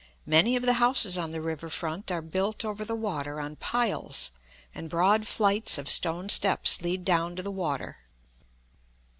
Many 0.25 0.55
of 0.55 0.63
the 0.63 0.73
houses 0.81 1.15
on 1.15 1.29
the 1.29 1.43
river 1.43 1.69
front 1.69 2.09
are 2.09 2.23
built 2.23 2.65
over 2.65 2.83
the 2.83 2.95
water 2.95 3.39
on 3.39 3.55
piles, 3.57 4.31
and 4.73 4.89
broad 4.89 5.27
flights 5.27 5.77
of 5.77 5.87
stone 5.87 6.27
steps 6.27 6.81
lead 6.81 7.05
down 7.05 7.35
to 7.35 7.43
the 7.43 7.51
water. 7.51 7.97